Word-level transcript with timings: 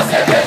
Você 0.00 0.39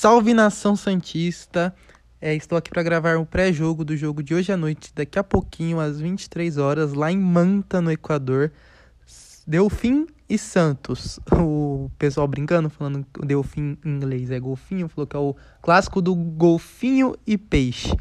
Salve 0.00 0.32
nação 0.32 0.76
Santista! 0.76 1.76
É, 2.22 2.34
estou 2.34 2.56
aqui 2.56 2.70
para 2.70 2.82
gravar 2.82 3.18
um 3.18 3.24
pré-jogo 3.26 3.84
do 3.84 3.94
jogo 3.94 4.22
de 4.22 4.34
hoje 4.34 4.50
à 4.50 4.56
noite, 4.56 4.90
daqui 4.94 5.18
a 5.18 5.22
pouquinho, 5.22 5.78
às 5.78 6.00
23 6.00 6.56
horas, 6.56 6.94
lá 6.94 7.12
em 7.12 7.18
Manta, 7.18 7.82
no 7.82 7.92
Equador. 7.92 8.50
Delfim 9.46 10.06
e 10.26 10.38
Santos. 10.38 11.20
O 11.38 11.90
pessoal 11.98 12.26
brincando, 12.26 12.70
falando 12.70 13.06
que 13.12 13.20
o 13.20 13.26
Delfim 13.26 13.76
em 13.84 13.90
inglês 13.90 14.30
é 14.30 14.40
golfinho, 14.40 14.88
falou 14.88 15.06
que 15.06 15.16
é 15.16 15.18
o 15.18 15.36
clássico 15.60 16.00
do 16.00 16.14
golfinho 16.14 17.14
e 17.26 17.36
peixe. 17.36 17.94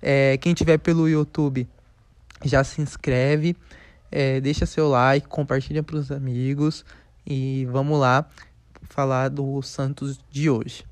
É, 0.00 0.38
quem 0.38 0.54
tiver 0.54 0.78
pelo 0.78 1.08
YouTube 1.08 1.68
já 2.44 2.62
se 2.62 2.80
inscreve, 2.80 3.56
é, 4.12 4.40
deixa 4.40 4.64
seu 4.64 4.88
like, 4.88 5.26
compartilha 5.26 5.82
para 5.82 5.96
os 5.96 6.12
amigos 6.12 6.84
e 7.26 7.66
vamos 7.68 7.98
lá 7.98 8.30
falar 8.84 9.28
do 9.28 9.60
Santos 9.60 10.20
de 10.30 10.48
hoje. 10.48 10.84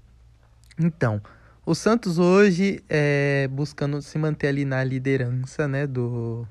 Então, 0.83 1.21
o 1.67 1.75
Santos 1.75 2.19
hoje 2.19 2.83
é 2.89 3.47
buscando 3.49 4.01
se 4.01 4.17
manter 4.17 4.49
ali 4.49 4.65
na 4.65 4.83
liderança, 4.83 5.69
né, 5.69 5.87
do 5.87 6.49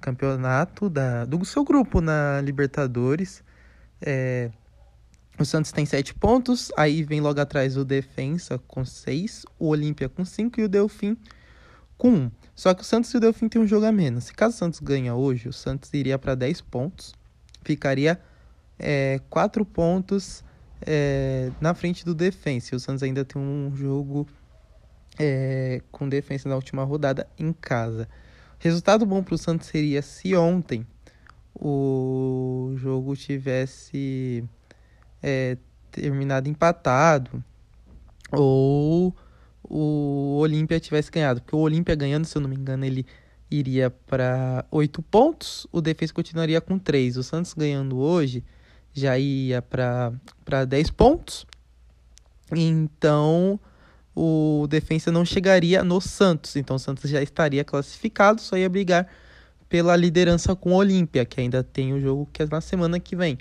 campeonato 0.00 0.90
da, 0.90 1.24
do 1.24 1.44
seu 1.44 1.64
grupo 1.64 2.00
na 2.00 2.40
Libertadores. 2.40 3.44
É, 4.02 4.50
o 5.38 5.44
Santos 5.44 5.70
tem 5.70 5.86
sete 5.86 6.12
pontos, 6.12 6.72
aí 6.76 7.04
vem 7.04 7.20
logo 7.20 7.40
atrás 7.40 7.76
o 7.76 7.84
Defensa 7.84 8.58
com 8.66 8.84
seis, 8.84 9.46
o 9.60 9.68
Olímpia 9.68 10.08
com 10.08 10.24
cinco 10.24 10.60
e 10.60 10.64
o 10.64 10.68
Delfim 10.68 11.16
com 11.96 12.10
um. 12.10 12.30
Só 12.52 12.74
que 12.74 12.82
o 12.82 12.84
Santos 12.84 13.14
e 13.14 13.16
o 13.16 13.20
Delfim 13.20 13.48
tem 13.48 13.62
um 13.62 13.66
jogo 13.66 13.86
a 13.86 13.92
menos. 13.92 14.24
Se 14.24 14.34
caso 14.34 14.56
o 14.56 14.58
Santos 14.58 14.80
ganha 14.80 15.14
hoje, 15.14 15.48
o 15.48 15.52
Santos 15.52 15.92
iria 15.94 16.18
para 16.18 16.34
10 16.34 16.62
pontos, 16.62 17.14
ficaria 17.62 18.20
é, 18.76 19.20
4 19.30 19.64
pontos 19.64 20.42
é, 20.80 21.50
na 21.60 21.74
frente 21.74 22.04
do 22.04 22.14
Defensa. 22.14 22.76
O 22.76 22.80
Santos 22.80 23.02
ainda 23.02 23.24
tem 23.24 23.40
um 23.40 23.74
jogo 23.74 24.26
é, 25.18 25.80
com 25.90 26.08
defesa 26.08 26.48
na 26.48 26.54
última 26.54 26.84
rodada 26.84 27.28
em 27.38 27.52
casa. 27.52 28.08
Resultado 28.58 29.04
bom 29.04 29.22
para 29.22 29.34
o 29.34 29.38
Santos 29.38 29.68
seria 29.68 30.02
se 30.02 30.34
ontem 30.34 30.86
o 31.54 32.74
jogo 32.76 33.16
tivesse 33.16 34.44
é, 35.22 35.56
terminado 35.90 36.48
empatado 36.48 37.42
ou 38.32 39.14
o 39.62 40.38
Olímpia 40.38 40.80
tivesse 40.80 41.10
ganhado. 41.10 41.40
Porque 41.40 41.56
o 41.56 41.60
Olímpia 41.60 41.94
ganhando, 41.94 42.24
se 42.24 42.36
eu 42.36 42.42
não 42.42 42.48
me 42.48 42.56
engano, 42.56 42.84
ele 42.84 43.06
iria 43.50 43.90
para 43.90 44.64
8 44.70 45.02
pontos, 45.02 45.66
o 45.70 45.80
Defesa 45.80 46.12
continuaria 46.12 46.60
com 46.60 46.78
3. 46.78 47.16
O 47.16 47.22
Santos 47.22 47.54
ganhando 47.54 47.98
hoje 47.98 48.44
já 48.96 49.18
ia 49.18 49.60
para 49.60 50.64
10 50.64 50.90
pontos. 50.90 51.46
Então 52.50 53.60
o 54.14 54.66
defensa 54.68 55.12
não 55.12 55.24
chegaria 55.24 55.84
no 55.84 56.00
Santos. 56.00 56.56
Então 56.56 56.76
o 56.76 56.78
Santos 56.78 57.10
já 57.10 57.22
estaria 57.22 57.62
classificado, 57.62 58.40
só 58.40 58.56
ia 58.56 58.68
brigar 58.68 59.06
pela 59.68 59.94
liderança 59.96 60.56
com 60.56 60.72
o 60.72 60.76
Olímpia, 60.76 61.24
que 61.24 61.40
ainda 61.40 61.62
tem 61.62 61.92
o 61.92 62.00
jogo 62.00 62.28
que 62.32 62.42
é 62.42 62.46
na 62.46 62.60
semana 62.60 62.98
que 62.98 63.14
vem. 63.14 63.36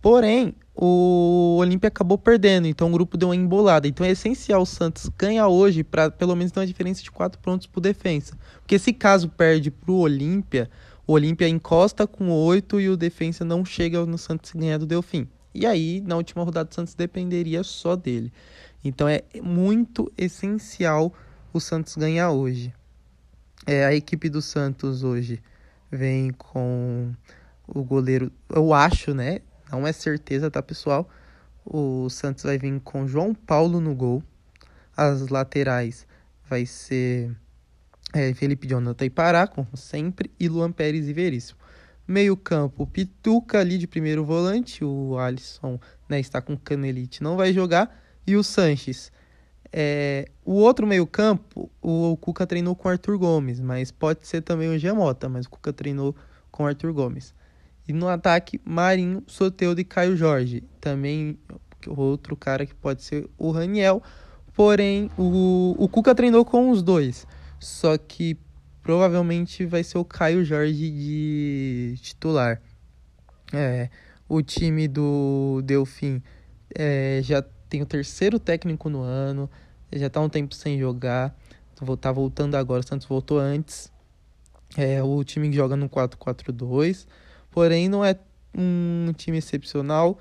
Porém, 0.00 0.54
o 0.76 1.56
Olímpia 1.58 1.88
acabou 1.88 2.18
perdendo, 2.18 2.66
então 2.66 2.88
o 2.88 2.92
grupo 2.92 3.16
deu 3.16 3.28
uma 3.28 3.36
embolada. 3.36 3.88
Então 3.88 4.06
é 4.06 4.10
essencial 4.10 4.60
o 4.60 4.66
Santos 4.66 5.08
ganhar 5.16 5.48
hoje 5.48 5.82
para 5.82 6.10
pelo 6.10 6.36
menos 6.36 6.52
ter 6.52 6.60
uma 6.60 6.66
diferença 6.66 7.02
de 7.02 7.10
4 7.10 7.40
pontos 7.40 7.66
para 7.66 7.80
defensa. 7.80 8.36
Porque 8.60 8.78
se 8.78 8.92
caso 8.92 9.30
perde 9.30 9.70
para 9.70 9.90
o 9.90 10.00
Olímpia, 10.00 10.70
o 11.06 11.12
Olímpia 11.12 11.48
encosta 11.48 12.06
com 12.06 12.30
8 12.30 12.80
e 12.80 12.88
o 12.88 12.96
defensa 12.96 13.44
não 13.44 13.64
chega 13.64 14.04
no 14.06 14.16
Santos 14.16 14.52
ganhar 14.52 14.78
do 14.78 14.86
Delfim. 14.86 15.28
E 15.54 15.66
aí, 15.66 16.00
na 16.00 16.16
última 16.16 16.42
rodada, 16.42 16.70
o 16.70 16.74
Santos 16.74 16.94
dependeria 16.94 17.62
só 17.62 17.94
dele. 17.94 18.32
Então 18.82 19.08
é 19.08 19.22
muito 19.42 20.12
essencial 20.16 21.12
o 21.52 21.60
Santos 21.60 21.94
ganhar 21.96 22.30
hoje. 22.30 22.74
É, 23.66 23.84
a 23.84 23.94
equipe 23.94 24.28
do 24.28 24.42
Santos 24.42 25.04
hoje 25.04 25.42
vem 25.90 26.32
com 26.32 27.12
o 27.66 27.84
goleiro, 27.84 28.30
eu 28.48 28.74
acho, 28.74 29.14
né? 29.14 29.40
Não 29.70 29.86
é 29.86 29.92
certeza, 29.92 30.50
tá, 30.50 30.62
pessoal? 30.62 31.08
O 31.64 32.08
Santos 32.10 32.44
vai 32.44 32.58
vir 32.58 32.78
com 32.80 33.06
João 33.06 33.34
Paulo 33.34 33.80
no 33.80 33.94
gol. 33.94 34.22
As 34.96 35.28
laterais 35.28 36.06
vai 36.48 36.66
ser 36.66 37.34
é, 38.14 38.32
Felipe 38.32 38.68
Jonathan 38.68 39.04
e 39.04 39.10
Pará, 39.10 39.46
como 39.46 39.76
sempre, 39.76 40.30
e 40.38 40.48
Luan 40.48 40.70
Pérez 40.70 41.08
e 41.08 41.12
Veríssimo. 41.12 41.58
Meio 42.06 42.36
campo, 42.36 42.86
Pituca 42.86 43.58
ali 43.58 43.76
de 43.76 43.86
primeiro 43.86 44.24
volante, 44.24 44.84
o 44.84 45.18
Alisson 45.18 45.80
né, 46.08 46.20
está 46.20 46.40
com 46.40 46.56
canelite, 46.56 47.22
não 47.22 47.36
vai 47.36 47.52
jogar, 47.52 48.00
e 48.26 48.36
o 48.36 48.44
Sanches. 48.44 49.10
É, 49.72 50.28
o 50.44 50.52
outro 50.52 50.86
meio 50.86 51.06
campo, 51.06 51.68
o, 51.82 52.12
o 52.12 52.16
Cuca 52.16 52.46
treinou 52.46 52.76
com 52.76 52.86
o 52.86 52.90
Arthur 52.90 53.18
Gomes, 53.18 53.58
mas 53.58 53.90
pode 53.90 54.26
ser 54.28 54.42
também 54.42 54.68
o 54.68 54.78
Giamota, 54.78 55.28
mas 55.28 55.46
o 55.46 55.50
Cuca 55.50 55.72
treinou 55.72 56.14
com 56.52 56.62
o 56.62 56.66
Arthur 56.66 56.92
Gomes. 56.92 57.34
E 57.88 57.92
no 57.92 58.08
ataque, 58.08 58.60
Marinho, 58.64 59.24
Soteudo 59.26 59.80
e 59.80 59.84
Caio 59.84 60.16
Jorge. 60.16 60.62
Também 60.80 61.36
outro 61.86 62.36
cara 62.36 62.64
que 62.64 62.74
pode 62.74 63.02
ser 63.02 63.28
o 63.36 63.50
Raniel, 63.50 64.02
porém 64.54 65.10
o, 65.18 65.74
o 65.76 65.88
Cuca 65.88 66.14
treinou 66.14 66.44
com 66.44 66.70
os 66.70 66.82
dois. 66.82 67.26
Só 67.64 67.96
que 67.96 68.36
provavelmente 68.82 69.64
vai 69.64 69.82
ser 69.82 69.96
o 69.96 70.04
Caio 70.04 70.44
Jorge 70.44 70.90
de 70.90 71.94
titular. 72.02 72.60
É, 73.54 73.88
o 74.28 74.42
time 74.42 74.86
do 74.86 75.62
Delfim 75.64 76.22
é, 76.74 77.20
já 77.22 77.42
tem 77.68 77.80
o 77.80 77.86
terceiro 77.86 78.38
técnico 78.38 78.90
no 78.90 79.00
ano, 79.00 79.48
já 79.90 80.10
tá 80.10 80.20
um 80.20 80.28
tempo 80.28 80.54
sem 80.54 80.78
jogar, 80.78 81.34
tá 81.98 82.12
voltando 82.12 82.54
agora, 82.54 82.80
o 82.80 82.86
Santos 82.86 83.06
voltou 83.06 83.38
antes. 83.38 83.90
É 84.76 85.02
o 85.02 85.24
time 85.24 85.48
que 85.48 85.56
joga 85.56 85.74
no 85.74 85.88
4-4-2, 85.88 87.06
porém 87.50 87.88
não 87.88 88.04
é 88.04 88.14
um 88.54 89.10
time 89.16 89.38
excepcional. 89.38 90.18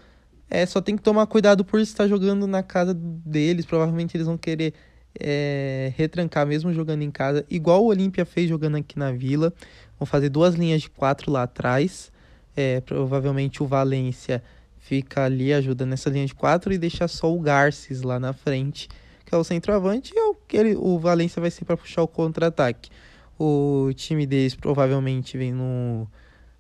É, 0.49 0.65
só 0.65 0.79
tem 0.79 0.95
que 0.95 1.03
tomar 1.03 1.27
cuidado 1.27 1.65
por 1.65 1.81
estar 1.81 2.07
jogando 2.07 2.47
na 2.47 2.63
casa 2.63 2.93
deles, 2.93 3.65
provavelmente 3.65 4.15
eles 4.15 4.27
vão 4.27 4.37
querer 4.37 4.73
é, 5.19 5.94
retrancar 5.96 6.46
mesmo 6.46 6.74
jogando 6.74 7.01
em 7.01 7.12
casa, 7.12 7.46
igual 7.50 7.84
o 7.84 7.88
Olímpia 7.88 8.25
fez 8.25 8.50
jogando 8.50 8.78
aqui 8.78 8.97
na 8.97 9.12
Vila. 9.12 9.53
Vão 10.00 10.06
fazer 10.06 10.29
duas 10.29 10.56
linhas 10.56 10.81
de 10.81 10.90
quatro 10.90 11.31
lá 11.31 11.44
atrás. 11.44 12.12
É, 12.56 12.81
provavelmente 12.81 13.63
o 13.63 13.66
Valência 13.66 14.44
fica 14.78 15.25
ali 15.25 15.53
ajudando 15.53 15.90
nessa 15.90 16.09
linha 16.09 16.25
de 16.25 16.35
quatro 16.35 16.74
e 16.74 16.78
deixa 16.78 17.07
só 17.07 17.34
o 17.34 17.40
Garces 17.40 18.01
lá 18.01 18.19
na 18.19 18.34
frente, 18.34 18.90
que 19.25 19.34
é 19.34 19.38
o 19.38 19.44
centroavante, 19.44 20.13
e 20.16 20.19
o, 20.19 20.35
ele, 20.51 20.75
o 20.75 21.00
Valência 21.00 21.41
vai 21.41 21.50
ser 21.50 21.66
para 21.66 21.78
puxar 21.78 22.03
o 22.03 22.07
contra-ataque. 22.07 22.91
O 23.39 23.92
time 23.95 24.27
deles 24.27 24.56
provavelmente 24.56 25.38
vem 25.38 25.51
no, 25.51 26.07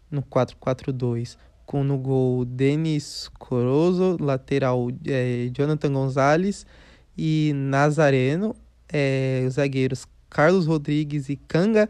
no 0.09 0.23
4-4-2 0.23 1.37
com 1.65 1.83
no 1.83 1.97
gol 1.97 2.45
Denis 2.45 3.29
Corozo, 3.39 4.17
lateral 4.19 4.89
é, 5.05 5.49
Jonathan 5.53 5.93
Gonzalez 5.93 6.65
e 7.17 7.51
Nazareno, 7.53 8.55
é, 8.91 9.43
os 9.47 9.55
zagueiros 9.55 10.05
Carlos 10.29 10.65
Rodrigues 10.65 11.29
e 11.29 11.35
Canga, 11.35 11.89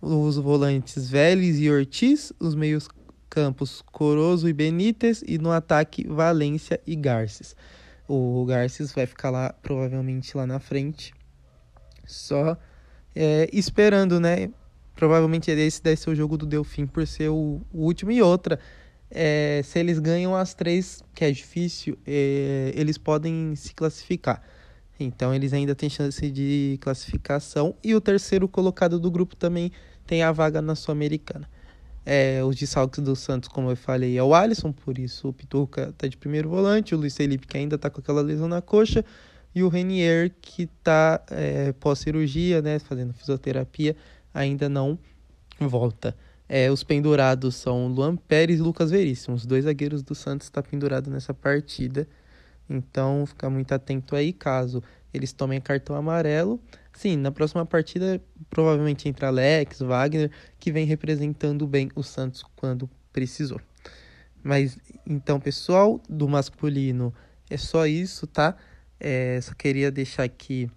os 0.00 0.36
volantes 0.36 1.08
Vélez 1.08 1.58
e 1.58 1.70
Ortiz, 1.70 2.32
os 2.38 2.54
meios 2.54 2.88
campos 3.28 3.82
Corozo 3.92 4.48
e 4.48 4.52
Benítez 4.52 5.22
e 5.26 5.38
no 5.38 5.50
ataque 5.50 6.06
Valência 6.06 6.80
e 6.86 6.94
Garces. 6.94 7.56
O 8.06 8.44
Garces 8.46 8.92
vai 8.92 9.06
ficar 9.06 9.30
lá 9.30 9.52
provavelmente 9.62 10.36
lá 10.36 10.46
na 10.46 10.58
frente, 10.58 11.12
só 12.06 12.56
é, 13.14 13.48
esperando, 13.52 14.18
né? 14.20 14.50
Provavelmente 14.94 15.50
esse 15.50 15.82
deve 15.82 15.96
ser 15.96 16.10
o 16.10 16.14
jogo 16.14 16.36
do 16.36 16.46
Delfim 16.46 16.86
por 16.86 17.06
ser 17.06 17.28
o, 17.28 17.60
o 17.72 17.84
último 17.84 18.10
e 18.10 18.22
outra. 18.22 18.58
É, 19.10 19.60
se 19.64 19.78
eles 19.78 19.98
ganham 19.98 20.34
as 20.34 20.54
três, 20.54 21.02
que 21.14 21.24
é 21.24 21.30
difícil, 21.30 21.98
é, 22.06 22.72
eles 22.74 22.98
podem 22.98 23.54
se 23.56 23.74
classificar. 23.74 24.42
Então 24.98 25.34
eles 25.34 25.52
ainda 25.52 25.74
têm 25.74 25.88
chance 25.88 26.30
de 26.30 26.78
classificação. 26.80 27.74
E 27.82 27.94
o 27.94 28.00
terceiro 28.00 28.48
colocado 28.48 28.98
do 28.98 29.10
grupo 29.10 29.36
também 29.36 29.70
tem 30.06 30.22
a 30.22 30.32
vaga 30.32 30.60
na 30.60 30.74
Sul-Americana. 30.74 31.48
É, 32.04 32.42
os 32.42 32.56
desfalques 32.56 33.00
do 33.04 33.14
Santos, 33.14 33.48
como 33.48 33.70
eu 33.70 33.76
falei, 33.76 34.16
é 34.16 34.22
o 34.22 34.34
Alisson, 34.34 34.72
por 34.72 34.98
isso 34.98 35.28
o 35.28 35.32
Pituca 35.32 35.92
tá 35.98 36.06
de 36.06 36.16
primeiro 36.16 36.48
volante, 36.48 36.94
o 36.94 36.98
Luiz 36.98 37.14
Felipe 37.14 37.46
que 37.46 37.58
ainda 37.58 37.76
tá 37.76 37.90
com 37.90 38.00
aquela 38.00 38.22
lesão 38.22 38.48
na 38.48 38.62
coxa, 38.62 39.04
e 39.54 39.62
o 39.62 39.68
Renier 39.68 40.32
que 40.40 40.66
tá 40.82 41.22
é, 41.30 41.72
pós-cirurgia, 41.72 42.62
né, 42.62 42.78
fazendo 42.78 43.12
fisioterapia, 43.12 43.94
ainda 44.32 44.70
não 44.70 44.98
volta. 45.60 46.16
É, 46.48 46.70
os 46.70 46.82
pendurados 46.82 47.56
são 47.56 47.88
Luan 47.88 48.16
Pérez 48.16 48.58
e 48.58 48.62
Lucas 48.62 48.90
Veríssimo. 48.90 49.36
Os 49.36 49.44
dois 49.44 49.64
zagueiros 49.64 50.02
do 50.02 50.14
Santos 50.14 50.46
estão 50.46 50.62
tá 50.62 50.68
pendurados 50.68 51.12
nessa 51.12 51.34
partida. 51.34 52.08
Então, 52.68 53.24
fica 53.26 53.48
muito 53.48 53.72
atento 53.72 54.14
aí, 54.14 54.32
caso 54.32 54.82
eles 55.12 55.32
tomem 55.32 55.60
cartão 55.60 55.96
amarelo. 55.96 56.60
Sim, 56.92 57.16
na 57.16 57.30
próxima 57.30 57.64
partida, 57.64 58.20
provavelmente 58.50 59.08
entra 59.08 59.28
Alex, 59.28 59.80
Wagner, 59.80 60.30
que 60.58 60.70
vem 60.70 60.84
representando 60.84 61.66
bem 61.66 61.90
o 61.94 62.02
Santos 62.02 62.44
quando 62.56 62.88
precisou. 63.12 63.60
Mas, 64.42 64.78
então, 65.06 65.40
pessoal, 65.40 66.00
do 66.08 66.28
masculino 66.28 67.14
é 67.48 67.56
só 67.56 67.86
isso, 67.86 68.26
tá? 68.26 68.56
É, 69.00 69.40
só 69.40 69.54
queria 69.54 69.90
deixar 69.90 70.24
aqui, 70.24 70.70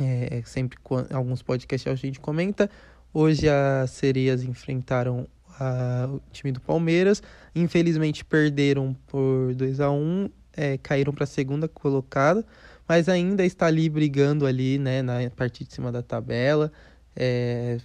é, 0.00 0.42
sempre 0.44 0.78
alguns 1.12 1.42
podcasts 1.42 1.90
a 1.90 1.94
gente 1.94 2.18
comenta. 2.18 2.70
Hoje 3.12 3.48
as 3.48 3.90
sereias 3.90 4.42
enfrentaram 4.42 5.28
a, 5.58 6.08
o 6.10 6.20
time 6.32 6.52
do 6.52 6.60
Palmeiras. 6.60 7.22
Infelizmente 7.54 8.24
perderam 8.24 8.94
por 9.06 9.54
2 9.54 9.80
a 9.80 9.90
1 9.90 10.30
é, 10.56 10.78
caíram 10.78 11.12
para 11.12 11.24
a 11.24 11.26
segunda 11.26 11.68
colocada, 11.68 12.44
mas 12.88 13.08
ainda 13.08 13.44
está 13.44 13.66
ali 13.66 13.88
brigando 13.88 14.46
ali, 14.46 14.78
né, 14.78 15.02
na 15.02 15.30
parte 15.30 15.64
de 15.64 15.72
cima 15.72 15.90
da 15.90 16.02
tabela. 16.02 16.72
É, 17.16 17.78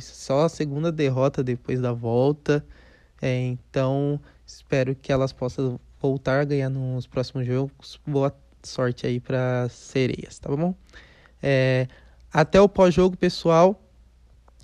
só 0.00 0.44
a 0.44 0.48
segunda 0.48 0.90
derrota 0.90 1.42
depois 1.42 1.80
da 1.80 1.92
volta. 1.92 2.64
É, 3.20 3.40
então, 3.40 4.20
espero 4.44 4.94
que 4.94 5.12
elas 5.12 5.32
possam 5.32 5.80
voltar 6.00 6.40
a 6.40 6.44
ganhar 6.44 6.68
nos 6.68 7.06
próximos 7.06 7.46
jogos. 7.46 8.00
Boa 8.06 8.34
sorte 8.62 9.06
aí 9.06 9.20
para 9.20 9.68
sereias, 9.68 10.38
tá 10.38 10.54
bom? 10.54 10.74
É, 11.42 11.86
até 12.32 12.60
o 12.60 12.68
pós-jogo, 12.68 13.16
pessoal. 13.16 13.82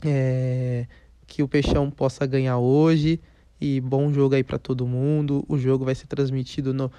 É, 0.05 0.87
que 1.26 1.43
o 1.43 1.49
Peixão 1.49 1.90
possa 1.90 2.26
ganhar 2.26 2.58
hoje. 2.58 3.20
E 3.61 3.81
bom 3.81 4.12
jogo 4.12 4.35
aí 4.35 4.43
para 4.43 4.58
todo 4.58 4.87
mundo. 4.87 5.44
O 5.49 5.56
jogo 5.56 5.85
vai 5.85 5.94
ser 5.94 6.06
transmitido 6.06 6.75
no 6.75 6.90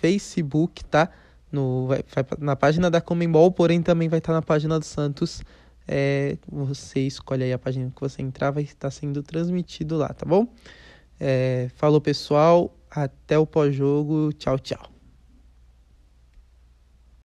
Facebook, 0.00 0.84
tá? 0.84 1.10
No, 1.52 1.86
vai, 1.86 2.04
vai 2.14 2.24
na 2.38 2.56
página 2.56 2.90
da 2.90 3.00
Comembol, 3.00 3.50
porém 3.52 3.82
também 3.82 4.08
vai 4.08 4.18
estar 4.18 4.32
tá 4.32 4.34
na 4.34 4.42
página 4.42 4.78
do 4.78 4.84
Santos. 4.84 5.42
É, 5.86 6.36
você 6.48 7.00
escolhe 7.00 7.44
aí 7.44 7.52
a 7.52 7.58
página 7.58 7.90
que 7.94 8.00
você 8.00 8.22
entrar, 8.22 8.50
vai 8.50 8.62
estar 8.62 8.90
sendo 8.90 9.22
transmitido 9.22 9.96
lá, 9.96 10.08
tá 10.08 10.24
bom? 10.24 10.46
É, 11.18 11.68
falou 11.74 12.00
pessoal, 12.00 12.74
até 12.90 13.38
o 13.38 13.46
pós-jogo, 13.46 14.32
tchau, 14.32 14.58
tchau. 14.58 14.89